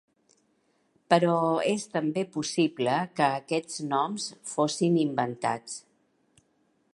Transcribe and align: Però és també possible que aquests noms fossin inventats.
Però 1.13 1.33
és 1.73 1.85
també 1.97 2.23
possible 2.37 2.95
que 3.19 3.27
aquests 3.43 3.77
noms 3.93 4.27
fossin 4.55 4.99
inventats. 5.05 5.79